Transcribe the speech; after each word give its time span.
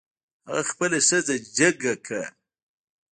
هغه 0.47 0.63
خپله 0.71 0.97
ښځه 1.07 1.35
جګه 1.57 1.93
کړه. 2.05 2.25